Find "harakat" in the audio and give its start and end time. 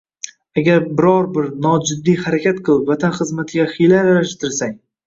2.25-2.65